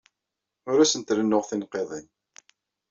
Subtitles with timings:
[0.69, 2.07] Ur asent-rennuɣ tinqiḍin.